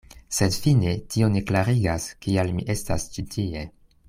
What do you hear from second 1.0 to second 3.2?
tio ne klarigas, kial mi estas